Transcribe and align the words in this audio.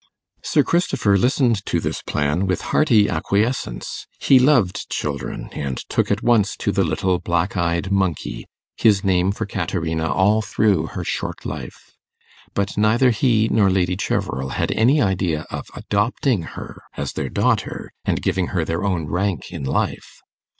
Sir 0.41 0.63
Christopher 0.63 1.15
listened 1.15 1.63
to 1.67 1.79
this 1.79 2.01
plan 2.01 2.47
with 2.47 2.59
hearty 2.73 3.07
acquiescence. 3.07 4.07
He 4.19 4.39
loved 4.39 4.89
children, 4.89 5.49
and 5.53 5.77
took 5.77 6.09
at 6.09 6.23
once 6.23 6.57
to 6.57 6.71
the 6.71 6.83
little 6.83 7.19
black 7.19 7.55
eyed 7.55 7.91
monkey 7.91 8.47
his 8.75 9.03
name 9.03 9.31
for 9.31 9.45
Caterina 9.45 10.11
all 10.11 10.41
through 10.41 10.87
her 10.97 11.03
short 11.03 11.45
life. 11.45 11.93
But 12.55 12.79
neither 12.79 13.11
he 13.11 13.47
nor 13.51 13.69
Lady 13.69 13.95
Cheverel 13.95 14.53
had 14.53 14.71
any 14.71 14.99
idea 14.99 15.45
of 15.51 15.67
adopting 15.75 16.41
her 16.57 16.81
as 16.97 17.13
their 17.13 17.29
daughter, 17.29 17.91
and 18.03 18.23
giving 18.23 18.47
her 18.57 18.65
their 18.65 18.83
own 18.83 19.05
rank 19.05 19.51
in 19.51 19.63
life. 19.65 20.23